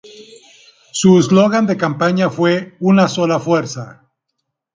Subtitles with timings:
[0.91, 4.09] Su slogan de campaña fue "Una Sola Fuerza".